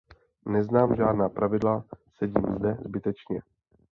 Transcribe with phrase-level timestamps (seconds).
[0.45, 1.83] Neznám žádná pravidla,
[2.17, 3.41] sedím zde zbytečně.